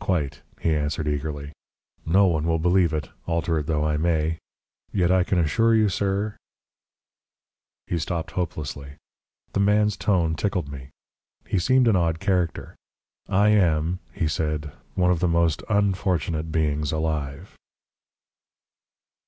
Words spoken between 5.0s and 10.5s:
I can assure you, sir" He stopped hopelessly. The man's tone